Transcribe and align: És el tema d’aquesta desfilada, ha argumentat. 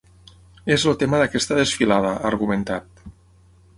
És 0.75 0.85
el 0.91 0.95
tema 1.03 1.19
d’aquesta 1.23 1.59
desfilada, 1.59 2.15
ha 2.15 2.27
argumentat. 2.31 3.05